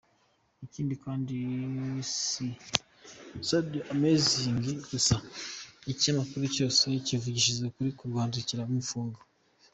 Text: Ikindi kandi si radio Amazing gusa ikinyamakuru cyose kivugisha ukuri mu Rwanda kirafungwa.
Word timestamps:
Ikindi 0.65 0.93
kandi 1.03 1.35
si 2.21 2.45
radio 3.49 3.81
Amazing 3.93 4.63
gusa 4.89 5.15
ikinyamakuru 5.91 6.43
cyose 6.55 6.83
kivugisha 7.05 7.49
ukuri 7.69 7.89
mu 7.97 8.05
Rwanda 8.11 8.37
kirafungwa. 8.49 9.21